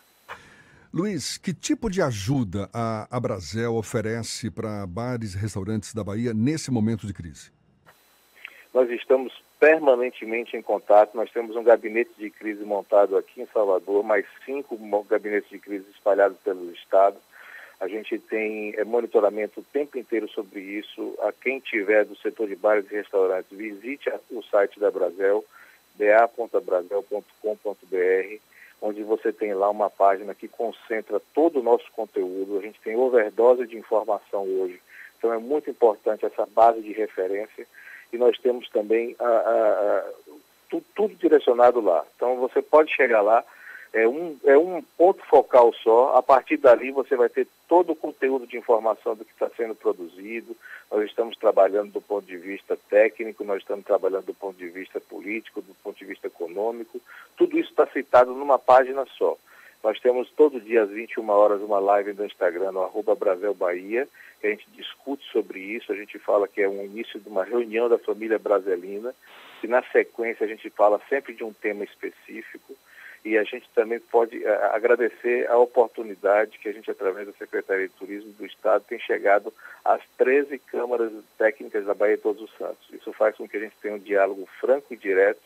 Luiz, 0.93 1.39
que 1.39 1.53
tipo 1.53 1.91
de 1.91 2.01
ajuda 2.01 2.69
a 2.73 3.09
Abrazel 3.11 3.75
oferece 3.75 4.51
para 4.51 4.87
bares 4.87 5.35
e 5.35 5.39
restaurantes 5.39 5.93
da 5.93 6.05
Bahia 6.05 6.33
nesse 6.33 6.71
momento 6.71 7.07
de 7.07 7.13
crise? 7.13 7.51
Nós 8.73 8.89
estamos 8.91 9.33
permanentemente 9.65 10.59
em 10.59 10.61
contato. 10.61 11.17
Nós 11.17 11.33
temos 11.33 11.57
um 11.57 11.63
gabinete 11.63 12.11
de 12.19 12.29
crise 12.29 12.63
montado 12.63 13.17
aqui 13.17 13.41
em 13.41 13.47
Salvador, 13.47 14.05
mais 14.05 14.27
cinco 14.45 14.79
gabinetes 15.09 15.49
de 15.49 15.59
crise 15.59 15.87
espalhados 15.91 16.37
pelo 16.45 16.71
Estado. 16.71 17.17
A 17.81 17.89
gente 17.89 18.19
tem 18.19 18.75
é, 18.77 18.85
monitoramento 18.85 19.61
o 19.61 19.67
tempo 19.73 19.97
inteiro 19.97 20.29
sobre 20.29 20.61
isso. 20.61 21.15
A 21.23 21.33
quem 21.33 21.61
tiver 21.61 22.05
do 22.05 22.15
setor 22.17 22.47
de 22.47 22.57
bares 22.57 22.85
e 22.91 22.95
restaurantes, 22.95 23.57
visite 23.57 24.13
o 24.31 24.43
site 24.43 24.79
da 24.79 24.91
Brasel, 24.91 25.43
ba.brasel.com.br 25.97 28.41
onde 28.83 29.03
você 29.03 29.33
tem 29.33 29.55
lá 29.55 29.71
uma 29.71 29.89
página 29.89 30.35
que 30.35 30.47
concentra 30.47 31.19
todo 31.33 31.61
o 31.61 31.63
nosso 31.63 31.91
conteúdo. 31.93 32.59
A 32.59 32.61
gente 32.61 32.79
tem 32.83 32.97
overdose 32.97 33.67
de 33.67 33.79
informação 33.79 34.43
hoje. 34.43 34.79
Então 35.17 35.33
é 35.33 35.39
muito 35.39 35.71
importante 35.71 36.27
essa 36.27 36.45
base 36.45 36.83
de 36.83 36.93
referência. 36.93 37.67
E 38.15 38.19
nós 38.19 38.39
temos 38.39 38.69
também 38.71 39.17
a, 39.19 39.25
a, 39.25 39.99
a, 39.99 40.05
tudo, 40.71 40.85
tudo 40.95 41.15
direcionado 41.17 41.81
lá. 41.81 42.05
Então 42.15 42.37
você 42.37 42.63
pode 42.63 42.95
chegar 42.95 43.21
lá 43.21 43.45
é 43.95 44.09
um, 44.09 44.37
é 44.45 44.59
um 44.59 44.83
ponto 44.99 45.25
focal 45.27 45.73
só. 45.73 46.17
A 46.17 46.23
partir 46.23 46.57
dali 46.57 46.91
você 46.91 47.15
vai 47.15 47.29
ter 47.29 47.47
todo 47.69 47.93
o 47.93 47.97
conteúdo 47.97 48.45
de 48.45 48.57
informação 48.59 49.15
do 49.15 49.25
que 49.25 49.31
está 49.31 49.49
sendo 49.57 49.75
produzido. 49.75 50.57
Nós 50.91 51.05
estamos 51.05 51.37
trabalhando 51.37 51.93
do 51.93 52.01
ponto 52.01 52.27
de 52.27 52.37
vista 52.37 52.77
técnico, 52.91 53.45
nós 53.45 53.63
estamos 53.63 53.85
trabalhando 53.85 54.27
do 54.27 54.35
ponto 54.35 54.59
de 54.59 54.69
vista 54.69 55.01
político, 55.01 55.63
do 55.63 55.75
ponto 55.75 55.97
de 55.97 56.05
vista 56.05 56.27
econômico. 56.27 57.01
Tudo 57.37 57.57
isso 57.57 57.71
está 57.71 57.87
citado 57.87 58.33
numa 58.33 58.59
página 58.59 59.07
só. 59.17 59.37
Nós 59.85 60.01
temos 60.01 60.29
todo 60.31 60.61
dia 60.61 60.83
às 60.83 60.91
21 60.91 61.29
horas 61.31 61.61
uma 61.61 61.79
live 61.79 62.15
no 62.15 62.25
Instagram, 62.25 62.73
no 62.73 62.83
arroba 62.83 63.17
Bahia, 63.55 64.09
a 64.47 64.51
gente 64.51 64.69
discute 64.71 65.25
sobre 65.31 65.61
isso, 65.61 65.93
a 65.93 65.97
gente 65.97 66.19
fala 66.19 66.49
que 66.49 66.63
é 66.63 66.69
um 66.69 66.85
início 66.85 67.21
de 67.21 67.29
uma 67.29 67.45
reunião 67.45 67.89
da 67.89 67.99
família 67.99 68.39
brasilina, 68.39 69.15
e 69.63 69.67
na 69.67 69.83
sequência 69.91 70.45
a 70.45 70.49
gente 70.49 70.69
fala 70.71 71.01
sempre 71.09 71.35
de 71.35 71.43
um 71.43 71.53
tema 71.53 71.85
específico 71.85 72.77
e 73.25 73.39
a 73.39 73.45
gente 73.45 73.67
também 73.75 73.99
pode 73.99 74.37
uh, 74.39 74.65
agradecer 74.73 75.49
a 75.49 75.57
oportunidade 75.57 76.59
que 76.59 76.69
a 76.69 76.73
gente, 76.73 76.91
através 76.91 77.27
da 77.27 77.33
Secretaria 77.33 77.89
de 77.89 77.95
Turismo 77.95 78.33
do 78.33 78.45
Estado, 78.45 78.85
tem 78.87 78.99
chegado 78.99 79.53
às 79.83 80.03
13 80.19 80.59
câmaras 80.59 81.11
técnicas 81.39 81.87
da 81.87 81.95
Bahia 81.95 82.19
Todos 82.19 82.43
os 82.43 82.55
Santos. 82.59 82.87
Isso 82.93 83.11
faz 83.15 83.35
com 83.37 83.49
que 83.49 83.57
a 83.57 83.61
gente 83.61 83.77
tenha 83.81 83.95
um 83.95 83.99
diálogo 83.99 84.47
franco 84.61 84.93
e 84.93 84.97
direto 84.97 85.41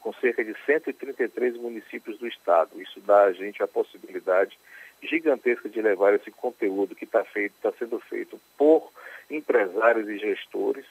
com 0.00 0.12
cerca 0.14 0.44
de 0.44 0.54
133 0.66 1.56
municípios 1.56 2.18
do 2.18 2.26
Estado. 2.26 2.70
Isso 2.82 3.00
dá 3.00 3.22
a 3.22 3.32
gente 3.32 3.62
a 3.62 3.68
possibilidade 3.68 4.58
gigantesca 5.02 5.68
de 5.68 5.82
levar 5.82 6.14
esse 6.14 6.30
conteúdo 6.30 6.94
que 6.94 7.04
está 7.04 7.24
tá 7.60 7.72
sendo 7.78 7.98
feito 8.00 8.40
por 8.56 8.90
empresários 9.30 10.08
e 10.08 10.18
gestores, 10.18 10.86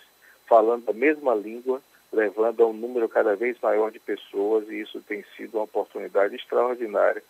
falando 0.47 0.89
a 0.89 0.93
mesma 0.93 1.33
língua, 1.33 1.81
levando 2.11 2.63
a 2.63 2.67
um 2.67 2.73
número 2.73 3.07
cada 3.07 3.35
vez 3.35 3.57
maior 3.61 3.91
de 3.91 3.99
pessoas 3.99 4.67
e 4.67 4.81
isso 4.81 5.01
tem 5.01 5.23
sido 5.35 5.55
uma 5.55 5.63
oportunidade 5.63 6.35
extraordinária, 6.35 7.23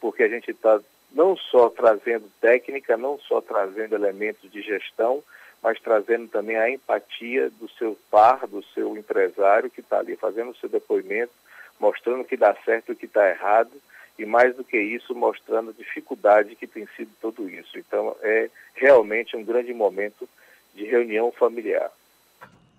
porque 0.00 0.22
a 0.22 0.28
gente 0.28 0.50
está 0.50 0.80
não 1.12 1.36
só 1.36 1.70
trazendo 1.70 2.30
técnica, 2.40 2.96
não 2.96 3.18
só 3.18 3.40
trazendo 3.40 3.94
elementos 3.94 4.50
de 4.50 4.60
gestão, 4.60 5.22
mas 5.62 5.80
trazendo 5.80 6.28
também 6.28 6.56
a 6.56 6.70
empatia 6.70 7.48
do 7.50 7.68
seu 7.70 7.96
par, 8.10 8.46
do 8.46 8.62
seu 8.74 8.96
empresário 8.96 9.70
que 9.70 9.80
está 9.80 9.98
ali 9.98 10.16
fazendo 10.16 10.50
o 10.50 10.56
seu 10.56 10.68
depoimento, 10.68 11.32
mostrando 11.80 12.20
o 12.20 12.24
que 12.24 12.36
dá 12.36 12.54
certo 12.64 12.90
e 12.90 12.92
o 12.92 12.96
que 12.96 13.06
está 13.06 13.28
errado, 13.28 13.70
e 14.18 14.24
mais 14.24 14.56
do 14.56 14.64
que 14.64 14.78
isso, 14.78 15.14
mostrando 15.14 15.70
a 15.70 15.74
dificuldade 15.74 16.56
que 16.56 16.66
tem 16.66 16.86
sido 16.96 17.10
tudo 17.20 17.48
isso. 17.48 17.78
Então, 17.78 18.16
é 18.22 18.50
realmente 18.74 19.36
um 19.36 19.44
grande 19.44 19.72
momento 19.74 20.28
de 20.74 20.84
reunião 20.84 21.32
familiar. 21.32 21.90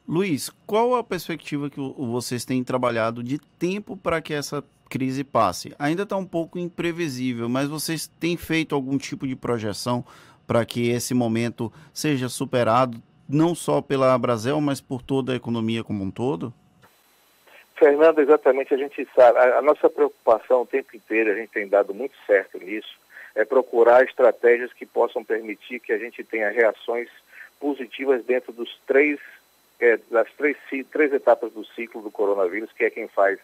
Luiz, 0.08 0.50
qual 0.66 0.96
a 0.96 1.04
perspectiva 1.04 1.70
que 1.70 1.80
vocês 1.80 2.46
têm 2.46 2.64
trabalhado 2.64 3.22
de 3.22 3.38
tempo 3.60 3.98
para 3.98 4.22
que 4.22 4.34
essa 4.34 4.64
crise 4.90 5.24
passe? 5.24 5.74
Ainda 5.78 6.04
está 6.04 6.16
um 6.16 6.26
pouco 6.26 6.58
imprevisível, 6.58 7.50
mas 7.50 7.68
vocês 7.68 8.08
têm 8.20 8.38
feito 8.38 8.74
algum 8.74 8.98
tipo 8.98 9.28
de 9.28 9.36
projeção 9.36 10.06
para 10.48 10.66
que 10.66 10.90
esse 10.90 11.14
momento 11.14 11.72
seja 11.94 12.30
superado, 12.30 13.04
não 13.28 13.54
só 13.54 13.82
pela 13.82 14.18
Brasil, 14.18 14.62
mas 14.62 14.80
por 14.80 15.02
toda 15.02 15.34
a 15.34 15.36
economia 15.36 15.84
como 15.84 16.04
um 16.06 16.10
todo? 16.10 16.54
Fernando, 17.78 18.20
exatamente, 18.20 18.74
a 18.74 18.78
gente 18.78 19.08
sabe, 19.16 19.38
a, 19.38 19.60
a 19.60 19.62
nossa 19.62 19.90
preocupação 19.90 20.62
o 20.62 20.68
tempo 20.68 20.96
inteiro, 20.96 21.32
a 21.32 21.36
gente 21.36 21.52
tem 21.52 21.68
dado 21.68 21.94
muito 21.94 22.16
certo 22.26 22.58
nisso, 22.58 22.98
é 23.36 23.46
procurar 23.46 24.04
estratégias 24.04 24.74
que 24.74 24.86
possam 24.86 25.24
permitir 25.24 25.80
que 25.80 25.94
a 25.94 25.98
gente 25.98 26.24
tenha 26.24 26.50
reações 26.50 27.08
positivas 27.60 28.26
dentro 28.26 28.52
dos 28.52 28.80
três 28.88 29.20
é, 29.80 30.00
das 30.10 30.28
três, 30.34 30.58
três 30.92 31.14
etapas 31.14 31.52
do 31.52 31.64
ciclo 31.66 32.02
do 32.02 32.10
coronavírus, 32.10 32.72
que 32.72 32.84
é 32.84 32.90
quem 32.90 33.08
faz 33.08 33.40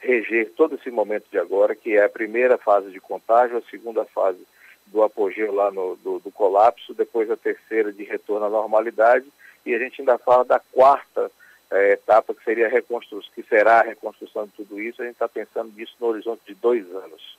reger 0.00 0.50
todo 0.56 0.76
esse 0.76 0.90
momento 0.90 1.26
de 1.30 1.38
agora, 1.38 1.74
que 1.74 1.96
é 1.96 2.04
a 2.04 2.08
primeira 2.08 2.56
fase 2.58 2.90
de 2.90 3.00
contágio, 3.00 3.58
a 3.58 3.70
segunda 3.70 4.04
fase 4.06 4.40
do 4.86 5.02
apogeu 5.02 5.52
lá 5.54 5.70
no, 5.70 5.96
do, 5.96 6.18
do 6.20 6.30
colapso, 6.30 6.94
depois 6.94 7.30
a 7.30 7.36
terceira 7.36 7.92
de 7.92 8.04
retorno 8.04 8.46
à 8.46 8.50
normalidade, 8.50 9.26
e 9.64 9.74
a 9.74 9.78
gente 9.78 10.00
ainda 10.00 10.18
fala 10.18 10.44
da 10.44 10.58
quarta 10.58 11.30
é, 11.74 11.92
etapa, 11.92 12.34
que 12.34 12.44
seria 12.44 12.68
reconstrução, 12.68 13.30
que 13.34 13.42
será 13.42 13.80
a 13.80 13.84
reconstrução 13.84 14.46
de 14.46 14.52
tudo 14.52 14.80
isso, 14.80 15.02
a 15.02 15.04
gente 15.04 15.14
está 15.14 15.28
pensando 15.28 15.72
nisso 15.76 15.94
no 16.00 16.06
horizonte 16.06 16.40
de 16.46 16.54
dois 16.54 16.84
anos. 16.94 17.36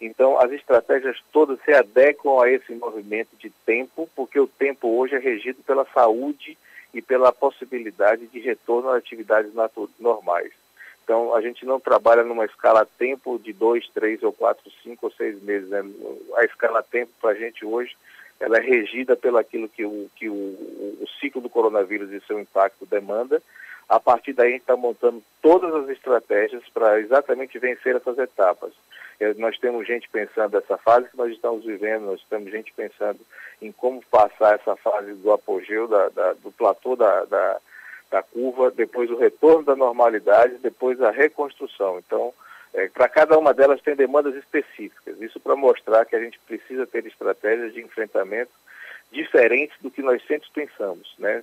Então, 0.00 0.38
as 0.38 0.50
estratégias 0.52 1.18
todas 1.32 1.58
se 1.62 1.72
adequam 1.72 2.42
a 2.42 2.50
esse 2.50 2.74
movimento 2.74 3.36
de 3.38 3.50
tempo, 3.66 4.08
porque 4.14 4.38
o 4.38 4.46
tempo 4.46 4.88
hoje 4.98 5.14
é 5.14 5.18
regido 5.18 5.62
pela 5.62 5.86
saúde 5.92 6.56
e 6.92 7.02
pela 7.02 7.32
possibilidade 7.32 8.26
de 8.26 8.40
retorno 8.40 8.90
às 8.90 8.98
atividades 8.98 9.52
normais. 9.98 10.52
Então, 11.04 11.34
a 11.34 11.40
gente 11.40 11.66
não 11.66 11.80
trabalha 11.80 12.22
numa 12.22 12.44
escala 12.44 12.86
tempo 12.98 13.38
de 13.38 13.52
dois, 13.52 13.88
três 13.88 14.22
ou 14.22 14.32
quatro, 14.32 14.70
cinco 14.82 15.06
ou 15.06 15.12
seis 15.12 15.42
meses. 15.42 15.68
Né? 15.68 15.84
A 16.36 16.44
escala 16.44 16.82
tempo 16.82 17.12
para 17.20 17.30
a 17.30 17.34
gente 17.34 17.64
hoje 17.64 17.96
ela 18.40 18.56
é 18.56 18.60
regida 18.60 19.14
pelo 19.14 19.36
aquilo 19.36 19.68
que, 19.68 19.84
o, 19.84 20.10
que 20.16 20.28
o, 20.28 20.32
o 20.32 21.06
ciclo 21.20 21.42
do 21.42 21.50
coronavírus 21.50 22.10
e 22.10 22.20
seu 22.26 22.40
impacto 22.40 22.86
demanda. 22.86 23.42
A 23.90 23.98
partir 23.98 24.32
daí, 24.32 24.46
a 24.46 24.50
gente 24.52 24.60
está 24.60 24.76
montando 24.76 25.20
todas 25.42 25.74
as 25.74 25.88
estratégias 25.88 26.62
para 26.72 27.00
exatamente 27.00 27.58
vencer 27.58 27.96
essas 27.96 28.16
etapas. 28.18 28.72
Nós 29.36 29.58
temos 29.58 29.84
gente 29.84 30.08
pensando 30.08 30.52
nessa 30.52 30.78
fase 30.78 31.08
que 31.08 31.16
nós 31.16 31.32
estamos 31.32 31.64
vivendo, 31.64 32.06
nós 32.06 32.24
temos 32.30 32.52
gente 32.52 32.72
pensando 32.72 33.18
em 33.60 33.72
como 33.72 34.00
passar 34.08 34.54
essa 34.54 34.76
fase 34.76 35.12
do 35.14 35.32
apogeu, 35.32 35.88
da, 35.88 36.08
da, 36.10 36.32
do 36.34 36.52
platô 36.52 36.94
da, 36.94 37.24
da, 37.24 37.58
da, 38.12 38.22
curva, 38.22 38.70
depois 38.70 39.10
o 39.10 39.18
retorno 39.18 39.64
da 39.64 39.74
normalidade, 39.74 40.58
depois 40.58 41.02
a 41.02 41.10
reconstrução. 41.10 41.98
Então, 41.98 42.32
é, 42.72 42.86
para 42.88 43.08
cada 43.08 43.36
uma 43.36 43.52
delas 43.52 43.82
tem 43.82 43.96
demandas 43.96 44.36
específicas. 44.36 45.20
Isso 45.20 45.40
para 45.40 45.56
mostrar 45.56 46.04
que 46.04 46.14
a 46.14 46.20
gente 46.20 46.38
precisa 46.46 46.86
ter 46.86 47.04
estratégias 47.06 47.74
de 47.74 47.80
enfrentamento 47.82 48.52
diferentes 49.10 49.76
do 49.80 49.90
que 49.90 50.00
nós 50.00 50.24
sempre 50.28 50.48
pensamos. 50.54 51.12
Né? 51.18 51.42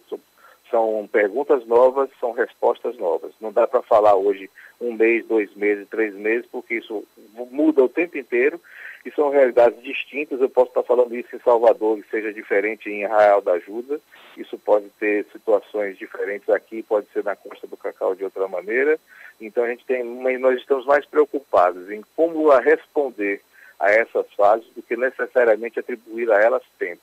São 0.70 1.08
perguntas 1.12 1.66
novas, 1.66 2.10
são 2.20 2.32
respostas 2.32 2.98
novas. 2.98 3.32
Não 3.40 3.52
dá 3.52 3.66
para 3.66 3.82
falar 3.82 4.16
hoje 4.16 4.50
um 4.80 4.94
mês, 4.94 5.26
dois 5.26 5.54
meses, 5.56 5.88
três 5.90 6.14
meses, 6.14 6.46
porque 6.52 6.76
isso 6.76 7.04
muda 7.52 7.84
o 7.84 7.90
tempo 7.90 8.18
inteiro 8.18 8.60
e 9.06 9.12
são 9.12 9.30
realidades 9.30 9.82
distintas. 9.82 10.42
Eu 10.42 10.50
posso 10.50 10.70
estar 10.70 10.84
falando 10.84 11.16
isso 11.16 11.36
em 11.36 11.40
Salvador, 11.40 11.98
que 11.98 12.10
seja 12.10 12.34
diferente 12.34 12.90
em 12.90 13.06
Arraial 13.06 13.42
da 13.42 13.54
Ajuda. 13.54 14.00
Isso 14.36 14.58
pode 14.58 14.90
ter 15.00 15.26
situações 15.32 15.98
diferentes 15.98 16.50
aqui, 16.50 16.84
pode 16.84 17.08
ser 17.14 17.24
na 17.24 17.36
Costa 17.36 17.66
do 17.68 17.78
Cacau 17.78 18.14
de 18.14 18.24
outra 18.24 18.48
maneira. 18.48 19.00
Então 19.40 19.64
a 19.64 19.70
gente 19.70 19.86
tem, 19.86 20.04
nós 20.38 20.60
estamos 20.60 20.86
mais 20.86 21.06
preocupados 21.06 21.90
em 21.90 22.04
como 22.16 22.50
responder 22.58 23.42
a 23.80 23.92
essas 23.92 24.26
fases 24.34 24.68
do 24.76 24.82
que 24.82 24.98
necessariamente 24.98 25.80
atribuir 25.80 26.32
a 26.32 26.42
elas 26.42 26.64
tempo. 26.78 27.02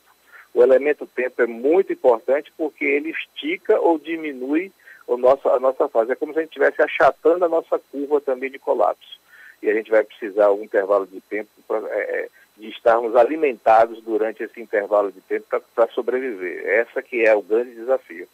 O 0.54 0.62
elemento 0.62 1.06
tempo 1.06 1.42
é 1.42 1.46
muito 1.46 1.92
importante 1.92 2.52
porque 2.56 2.84
ele 2.84 3.10
estica 3.10 3.78
ou 3.80 3.98
diminui 3.98 4.70
o 5.06 5.16
nosso, 5.16 5.48
a 5.48 5.58
nossa 5.58 5.88
fase. 5.88 6.12
É 6.12 6.14
como 6.14 6.32
se 6.32 6.38
a 6.38 6.42
gente 6.42 6.50
estivesse 6.50 6.80
achatando 6.80 7.44
a 7.44 7.48
nossa 7.48 7.78
curva 7.90 8.20
também 8.20 8.50
de 8.50 8.58
colapso. 8.58 9.18
E 9.60 9.68
a 9.68 9.74
gente 9.74 9.90
vai 9.90 10.04
precisar 10.04 10.52
um 10.52 10.62
intervalo 10.62 11.06
de 11.06 11.20
tempo 11.22 11.50
pra, 11.66 11.78
é, 11.88 12.00
é 12.00 12.28
de 12.56 12.68
estarmos 12.68 13.16
alimentados 13.16 14.00
durante 14.02 14.42
esse 14.42 14.60
intervalo 14.60 15.10
de 15.10 15.20
tempo 15.22 15.46
para 15.74 15.88
sobreviver. 15.88 16.64
Essa 16.66 17.02
que 17.02 17.26
é 17.26 17.34
o 17.34 17.42
grande 17.42 17.74
desafio. 17.74 18.28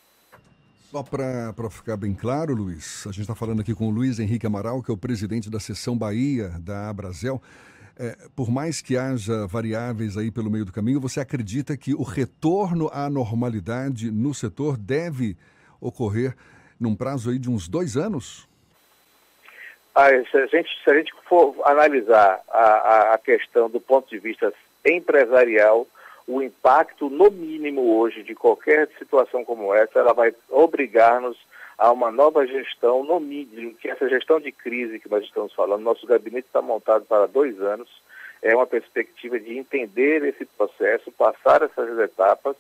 Só 0.91 1.03
para 1.03 1.71
ficar 1.71 1.97
bem 1.97 2.13
claro, 2.13 2.53
Luiz, 2.53 3.07
a 3.07 3.13
gente 3.13 3.23
está 3.23 3.35
falando 3.35 3.61
aqui 3.61 3.75
com 3.75 3.89
o 3.89 3.91
Luiz 3.91 4.19
Henrique 4.19 4.47
Amaral, 4.47 4.83
que 4.83 4.91
é 4.91 4.95
o 4.95 4.99
presidente 4.99 5.49
da 5.49 5.61
seção 5.61 5.97
Bahia 5.97 6.49
da 6.59 6.91
Abrazel. 6.91 7.41
É, 8.03 8.17
por 8.35 8.51
mais 8.51 8.81
que 8.81 8.97
haja 8.97 9.47
variáveis 9.47 10.17
aí 10.17 10.31
pelo 10.31 10.51
meio 10.51 10.65
do 10.65 10.73
caminho, 10.73 10.99
você 10.99 11.21
acredita 11.21 11.77
que 11.77 11.93
o 11.93 12.03
retorno 12.03 12.89
à 12.95 13.11
normalidade 13.11 14.11
no 14.11 14.33
setor 14.33 14.79
deve 14.79 15.37
ocorrer 15.79 16.35
num 16.81 16.97
prazo 16.97 17.29
aí 17.29 17.39
de 17.39 17.51
uns 17.51 17.69
dois 17.69 17.99
anos? 17.99 18.49
Ah, 19.95 20.09
se, 20.31 20.35
a 20.35 20.47
gente, 20.47 20.71
se 20.83 20.91
a 20.91 20.95
gente 20.95 21.13
for 21.29 21.55
analisar 21.63 22.41
a, 22.49 22.59
a, 22.59 23.15
a 23.17 23.19
questão 23.19 23.69
do 23.69 23.79
ponto 23.79 24.09
de 24.09 24.19
vista 24.19 24.51
empresarial, 24.83 25.87
o 26.27 26.41
impacto, 26.41 27.11
no 27.11 27.31
mínimo 27.31 27.99
hoje, 27.99 28.23
de 28.23 28.35
qualquer 28.35 28.89
situação 28.99 29.45
como 29.45 29.75
essa, 29.75 29.99
ela 29.99 30.15
vai 30.15 30.35
obrigar-nos 30.49 31.37
a 31.81 31.91
uma 31.91 32.11
nova 32.11 32.47
gestão, 32.47 33.03
no 33.03 33.19
mínimo, 33.19 33.75
que 33.75 33.89
essa 33.89 34.07
gestão 34.07 34.39
de 34.39 34.53
crise 34.53 34.99
que 34.99 35.09
nós 35.09 35.25
estamos 35.25 35.55
falando, 35.55 35.81
nosso 35.81 36.07
gabinete 36.07 36.47
está 36.47 36.61
montado 36.61 37.07
para 37.07 37.25
dois 37.25 37.59
anos, 37.59 37.89
é 38.43 38.55
uma 38.55 38.67
perspectiva 38.67 39.41
de 39.41 39.57
entender 39.57 40.23
esse 40.25 40.45
processo, 40.45 41.11
passar 41.11 41.63
essas 41.63 41.99
etapas 41.99 42.55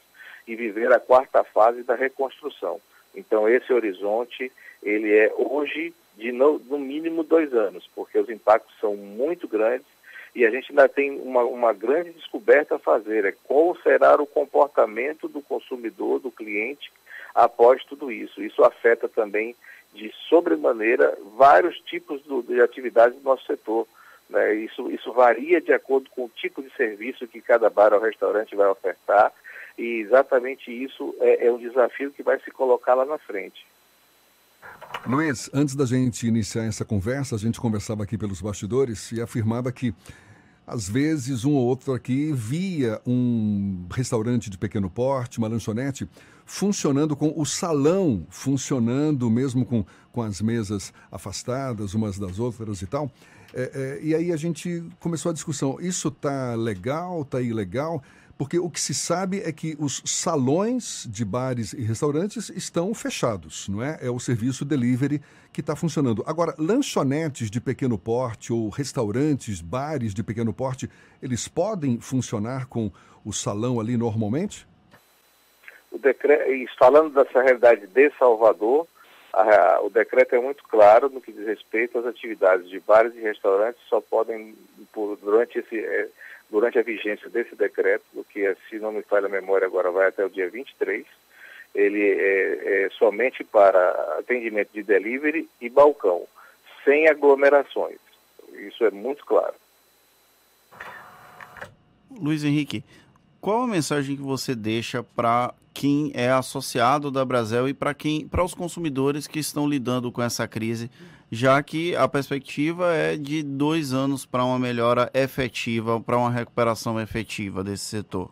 e 0.48 0.56
viver 0.56 0.90
a 0.90 0.98
quarta 0.98 1.44
fase 1.44 1.82
da 1.82 1.94
reconstrução. 1.94 2.80
Então, 3.14 3.46
esse 3.46 3.70
horizonte, 3.70 4.50
ele 4.82 5.14
é 5.14 5.30
hoje 5.36 5.92
de 6.16 6.32
no, 6.32 6.58
no 6.58 6.78
mínimo 6.78 7.22
dois 7.22 7.52
anos, 7.52 7.86
porque 7.94 8.18
os 8.18 8.30
impactos 8.30 8.74
são 8.80 8.96
muito 8.96 9.46
grandes 9.46 9.86
e 10.34 10.46
a 10.46 10.50
gente 10.50 10.70
ainda 10.70 10.88
tem 10.88 11.10
uma, 11.20 11.42
uma 11.42 11.74
grande 11.74 12.10
descoberta 12.12 12.76
a 12.76 12.78
fazer, 12.78 13.26
é 13.26 13.34
qual 13.44 13.76
será 13.82 14.14
o 14.14 14.26
comportamento 14.26 15.28
do 15.28 15.42
consumidor, 15.42 16.20
do 16.20 16.30
cliente, 16.30 16.90
após 17.34 17.84
tudo 17.84 18.10
isso. 18.10 18.42
Isso 18.42 18.62
afeta 18.62 19.08
também 19.08 19.54
de 19.92 20.12
sobremaneira 20.28 21.16
vários 21.36 21.78
tipos 21.80 22.22
do, 22.22 22.42
de 22.42 22.60
atividades 22.60 23.18
do 23.18 23.24
nosso 23.24 23.44
setor. 23.46 23.86
Né? 24.28 24.54
Isso, 24.54 24.90
isso 24.90 25.12
varia 25.12 25.60
de 25.60 25.72
acordo 25.72 26.08
com 26.10 26.24
o 26.24 26.30
tipo 26.30 26.62
de 26.62 26.70
serviço 26.76 27.26
que 27.26 27.40
cada 27.40 27.68
bar 27.68 27.92
ou 27.92 28.00
restaurante 28.00 28.54
vai 28.54 28.68
ofertar 28.68 29.32
e 29.78 30.00
exatamente 30.00 30.70
isso 30.70 31.14
é, 31.20 31.46
é 31.46 31.52
um 31.52 31.58
desafio 31.58 32.10
que 32.10 32.22
vai 32.22 32.38
se 32.40 32.50
colocar 32.50 32.94
lá 32.94 33.04
na 33.04 33.18
frente. 33.18 33.66
Luiz, 35.06 35.48
antes 35.54 35.74
da 35.74 35.86
gente 35.86 36.26
iniciar 36.26 36.64
essa 36.64 36.84
conversa, 36.84 37.34
a 37.34 37.38
gente 37.38 37.58
conversava 37.58 38.02
aqui 38.02 38.18
pelos 38.18 38.40
bastidores 38.42 39.10
e 39.12 39.22
afirmava 39.22 39.72
que 39.72 39.94
às 40.66 40.88
vezes 40.88 41.44
um 41.44 41.54
ou 41.54 41.66
outro 41.66 41.94
aqui 41.94 42.30
via 42.32 43.00
um 43.06 43.86
restaurante 43.90 44.50
de 44.50 44.58
pequeno 44.58 44.90
porte, 44.90 45.38
uma 45.38 45.48
lanchonete, 45.48 46.06
funcionando 46.50 47.14
com 47.14 47.32
o 47.36 47.46
salão 47.46 48.26
funcionando, 48.28 49.30
mesmo 49.30 49.64
com, 49.64 49.86
com 50.10 50.20
as 50.20 50.40
mesas 50.40 50.92
afastadas 51.10 51.94
umas 51.94 52.18
das 52.18 52.40
outras 52.40 52.82
e 52.82 52.86
tal. 52.88 53.08
É, 53.54 53.70
é, 53.72 54.04
e 54.04 54.14
aí 54.16 54.32
a 54.32 54.36
gente 54.36 54.82
começou 54.98 55.30
a 55.30 55.32
discussão: 55.32 55.78
isso 55.80 56.08
está 56.08 56.56
legal, 56.56 57.22
está 57.22 57.40
ilegal? 57.40 58.02
Porque 58.36 58.58
o 58.58 58.68
que 58.68 58.80
se 58.80 58.92
sabe 58.94 59.40
é 59.40 59.52
que 59.52 59.76
os 59.78 60.02
salões 60.04 61.06
de 61.08 61.24
bares 61.24 61.72
e 61.72 61.82
restaurantes 61.82 62.50
estão 62.50 62.92
fechados, 62.94 63.68
não 63.68 63.80
é? 63.80 63.98
É 64.00 64.10
o 64.10 64.18
serviço 64.18 64.64
delivery 64.64 65.22
que 65.52 65.60
está 65.60 65.76
funcionando. 65.76 66.24
Agora, 66.26 66.54
lanchonetes 66.58 67.48
de 67.48 67.60
pequeno 67.60 67.96
porte 67.96 68.52
ou 68.52 68.68
restaurantes, 68.70 69.60
bares 69.60 70.12
de 70.12 70.24
pequeno 70.24 70.52
porte, 70.52 70.90
eles 71.22 71.46
podem 71.46 72.00
funcionar 72.00 72.66
com 72.66 72.90
o 73.24 73.32
salão 73.32 73.78
ali 73.78 73.96
normalmente? 73.96 74.66
O 75.90 75.98
decreto, 75.98 76.44
falando 76.78 77.12
dessa 77.12 77.42
realidade 77.42 77.86
de 77.86 78.10
Salvador, 78.18 78.86
a, 79.32 79.80
o 79.82 79.90
decreto 79.90 80.34
é 80.34 80.40
muito 80.40 80.62
claro 80.64 81.08
no 81.08 81.20
que 81.20 81.32
diz 81.32 81.46
respeito 81.46 81.98
às 81.98 82.06
atividades 82.06 82.68
de 82.68 82.80
bares 82.80 83.14
e 83.14 83.20
restaurantes 83.20 83.80
só 83.88 84.00
podem, 84.00 84.54
por, 84.92 85.16
durante 85.16 85.58
esse 85.58 85.78
é, 85.78 86.08
durante 86.50 86.78
a 86.78 86.82
vigência 86.82 87.28
desse 87.30 87.54
decreto, 87.54 88.04
que, 88.30 88.44
é, 88.44 88.56
se 88.68 88.78
não 88.78 88.92
me 88.92 89.02
falha 89.02 89.26
a 89.26 89.30
memória, 89.30 89.66
agora 89.66 89.90
vai 89.90 90.08
até 90.08 90.24
o 90.24 90.30
dia 90.30 90.50
23, 90.50 91.06
ele 91.74 92.02
é, 92.02 92.84
é 92.84 92.90
somente 92.90 93.44
para 93.44 94.16
atendimento 94.18 94.70
de 94.72 94.82
delivery 94.82 95.48
e 95.60 95.68
balcão, 95.68 96.26
sem 96.84 97.08
aglomerações. 97.08 97.98
Isso 98.52 98.84
é 98.84 98.90
muito 98.90 99.24
claro. 99.24 99.54
Luiz 102.10 102.42
Henrique, 102.42 102.82
qual 103.40 103.62
a 103.62 103.66
mensagem 103.66 104.16
que 104.16 104.22
você 104.22 104.54
deixa 104.54 105.02
para 105.02 105.54
quem 105.72 106.12
é 106.14 106.30
associado 106.30 107.10
da 107.10 107.24
Brasel 107.24 107.68
e 107.68 107.74
para 107.74 107.94
quem, 107.94 108.26
para 108.26 108.44
os 108.44 108.54
consumidores 108.54 109.26
que 109.26 109.38
estão 109.38 109.68
lidando 109.68 110.12
com 110.12 110.20
essa 110.20 110.46
crise, 110.46 110.90
já 111.30 111.62
que 111.62 111.94
a 111.96 112.06
perspectiva 112.08 112.92
é 112.94 113.16
de 113.16 113.42
dois 113.42 113.92
anos 113.92 114.26
para 114.26 114.44
uma 114.44 114.58
melhora 114.58 115.10
efetiva, 115.14 116.00
para 116.00 116.18
uma 116.18 116.30
recuperação 116.30 117.00
efetiva 117.00 117.62
desse 117.62 117.84
setor? 117.84 118.30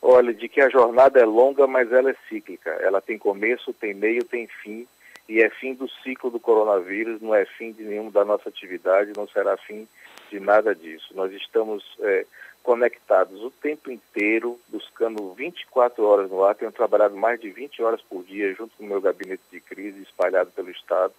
Olha, 0.00 0.32
de 0.32 0.48
que 0.48 0.60
a 0.60 0.70
jornada 0.70 1.18
é 1.18 1.24
longa, 1.24 1.66
mas 1.66 1.90
ela 1.92 2.10
é 2.10 2.16
cíclica. 2.28 2.70
Ela 2.70 3.00
tem 3.00 3.18
começo, 3.18 3.72
tem 3.74 3.92
meio, 3.92 4.24
tem 4.24 4.46
fim, 4.62 4.86
e 5.28 5.42
é 5.42 5.50
fim 5.50 5.74
do 5.74 5.88
ciclo 6.02 6.30
do 6.30 6.40
coronavírus, 6.40 7.20
não 7.20 7.34
é 7.34 7.44
fim 7.44 7.72
de 7.72 7.84
nenhuma 7.84 8.10
da 8.10 8.24
nossa 8.24 8.48
atividade, 8.48 9.12
não 9.16 9.28
será 9.28 9.56
fim 9.56 9.86
de 10.30 10.40
nada 10.40 10.74
disso. 10.74 11.12
Nós 11.14 11.30
estamos 11.32 11.84
é, 12.00 12.24
conectados 12.62 13.42
o 13.42 13.50
tempo 13.50 13.90
inteiro, 13.90 14.58
buscando 14.68 15.32
24 15.34 16.04
horas 16.04 16.30
no 16.30 16.42
ar. 16.42 16.54
Tenho 16.54 16.72
trabalhado 16.72 17.16
mais 17.16 17.40
de 17.40 17.50
20 17.50 17.82
horas 17.82 18.00
por 18.02 18.24
dia 18.24 18.54
junto 18.54 18.76
com 18.76 18.84
o 18.84 18.86
meu 18.86 19.00
gabinete 19.00 19.42
de 19.50 19.60
crise 19.60 20.02
espalhado 20.02 20.50
pelo 20.50 20.70
Estado, 20.70 21.12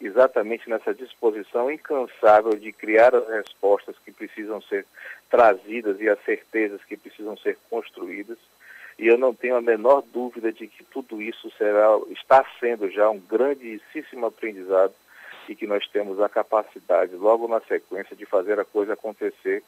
exatamente 0.00 0.68
nessa 0.68 0.94
disposição 0.94 1.70
incansável 1.70 2.54
de 2.56 2.72
criar 2.72 3.14
as 3.14 3.28
respostas 3.28 3.96
que 4.04 4.12
precisam 4.12 4.62
ser 4.62 4.86
trazidas 5.30 6.00
e 6.00 6.08
as 6.08 6.22
certezas 6.24 6.82
que 6.84 6.96
precisam 6.96 7.36
ser 7.36 7.58
construídas. 7.68 8.38
E 8.98 9.06
eu 9.06 9.16
não 9.18 9.34
tenho 9.34 9.56
a 9.56 9.62
menor 9.62 10.02
dúvida 10.02 10.52
de 10.52 10.66
que 10.66 10.84
tudo 10.84 11.20
isso 11.20 11.50
será, 11.56 11.88
está 12.10 12.44
sendo 12.60 12.90
já 12.90 13.10
um 13.10 13.18
grandíssimo 13.18 14.26
aprendizado 14.26 14.94
e 15.48 15.54
que 15.54 15.66
nós 15.66 15.86
temos 15.88 16.20
a 16.20 16.28
capacidade, 16.28 17.14
logo 17.16 17.48
na 17.48 17.60
sequência, 17.60 18.14
de 18.14 18.24
fazer 18.26 18.60
a 18.60 18.64
coisa 18.64 18.92
acontecer 18.92 19.62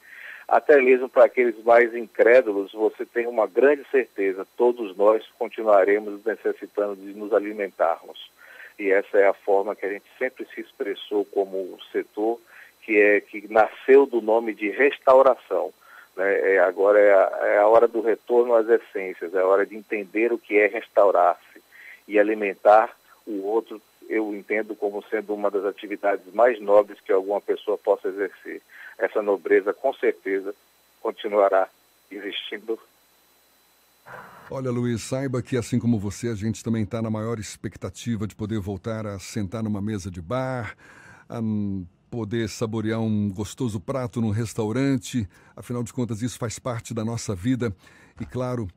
até 0.47 0.81
mesmo 0.81 1.09
para 1.09 1.25
aqueles 1.25 1.63
mais 1.65 1.95
incrédulos, 1.95 2.73
você 2.73 3.07
tem 3.07 3.27
uma 3.27 3.47
grande 3.47 3.83
certeza, 3.91 4.47
todos 4.57 4.97
nós 4.97 5.25
continuaremos 5.39 6.25
necessitando 6.25 6.97
de 6.97 7.15
nos 7.15 7.33
alimentarmos. 7.33 8.31
E 8.79 8.91
essa 8.91 9.19
é 9.19 9.27
a 9.27 9.33
forma 9.33 9.75
que 9.75 9.87
a 9.87 9.89
gente 9.89 10.05
sempre 10.19 10.47
se 10.55 10.61
expressou 10.61 11.25
como 11.25 11.79
setor, 11.93 12.39
que 12.83 13.01
é 13.01 13.21
que 13.21 13.51
nasceu 13.51 14.05
do 14.05 14.21
nome 14.21 14.53
de 14.53 14.69
restauração. 14.69 15.73
Né? 16.17 16.55
É, 16.55 16.59
agora 16.61 16.99
é 16.99 17.13
a, 17.13 17.47
é 17.47 17.59
a 17.59 17.67
hora 17.67 17.89
do 17.89 18.01
retorno 18.01 18.55
às 18.55 18.69
essências, 18.69 19.35
é 19.35 19.41
a 19.41 19.47
hora 19.47 19.67
de 19.67 19.77
entender 19.77 20.33
o 20.33 20.39
que 20.39 20.57
é 20.57 20.67
restaurar-se 20.67 21.63
e 22.07 22.19
alimentar 22.19 22.95
o 23.27 23.45
outro 23.47 23.81
eu 24.09 24.35
entendo 24.35 24.75
como 24.75 25.03
sendo 25.09 25.35
uma 25.35 25.51
das 25.51 25.65
atividades 25.65 26.33
mais 26.35 26.61
nobres 26.61 27.01
que 27.01 27.13
alguma 27.13 27.41
pessoa 27.41 27.79
possa 27.79 28.09
exercer. 28.09 28.61
Essa 28.99 29.23
nobreza, 29.23 29.73
com 29.73 29.93
certeza, 29.95 30.55
continuará 31.01 31.69
existindo. 32.11 32.79
Olha, 34.51 34.71
Luiz, 34.71 35.03
saiba 35.03 35.43
que 35.43 35.57
assim 35.57 35.79
como 35.79 35.99
você, 35.99 36.29
a 36.29 36.35
gente 36.35 36.63
também 36.63 36.83
está 36.83 37.01
na 37.01 37.11
maior 37.11 37.39
expectativa 37.39 38.27
de 38.27 38.35
poder 38.35 38.61
voltar 38.61 39.07
a 39.07 39.19
sentar 39.19 39.63
numa 39.63 39.81
mesa 39.81 40.11
de 40.11 40.21
bar, 40.21 40.77
a 41.29 41.41
poder 42.15 42.49
saborear 42.49 43.01
um 43.01 43.29
gostoso 43.29 43.81
prato 43.81 44.21
num 44.21 44.31
restaurante. 44.31 45.29
Afinal 45.57 45.83
de 45.83 45.93
contas, 45.93 46.23
isso 46.23 46.39
faz 46.39 46.61
parte 46.61 46.95
da 46.95 47.05
nossa 47.05 47.35
vida. 47.35 47.75
E 48.21 48.25
claro, 48.25 48.69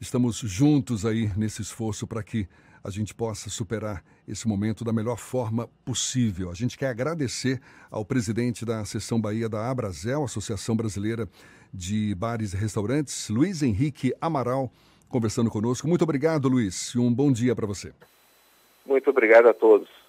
estamos 0.00 0.36
juntos 0.36 1.04
aí 1.04 1.28
nesse 1.36 1.60
esforço 1.60 2.06
para 2.06 2.22
que 2.22 2.46
a 2.84 2.90
gente 2.90 3.12
possa 3.12 3.50
superar 3.50 4.04
esse 4.28 4.46
momento 4.46 4.84
da 4.84 4.92
melhor 4.92 5.16
forma 5.16 5.68
possível. 5.84 6.52
A 6.52 6.54
gente 6.54 6.78
quer 6.78 6.86
agradecer 6.86 7.60
ao 7.90 8.04
presidente 8.04 8.64
da 8.64 8.84
Seção 8.84 9.20
Bahia 9.20 9.48
da 9.48 9.68
Abrazel, 9.68 10.22
Associação 10.22 10.76
Brasileira 10.76 11.28
de 11.72 12.14
Bares 12.14 12.54
e 12.54 12.56
Restaurantes, 12.56 13.28
Luiz 13.28 13.60
Henrique 13.60 14.14
Amaral, 14.20 14.70
conversando 15.08 15.50
conosco. 15.50 15.88
Muito 15.88 16.02
obrigado, 16.02 16.48
Luiz, 16.48 16.94
e 16.94 16.98
um 17.00 17.12
bom 17.12 17.32
dia 17.32 17.56
para 17.56 17.66
você. 17.66 17.92
Muito 18.86 19.10
obrigado 19.10 19.48
a 19.48 19.54
todos. 19.54 20.03